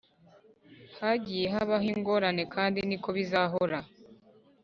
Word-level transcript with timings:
Hagiye 0.99 1.45
habaho 1.53 1.87
ingorane 1.95 2.43
kandi 2.55 2.79
ni 2.87 2.97
ko 3.03 3.09
bizahora. 3.17 3.77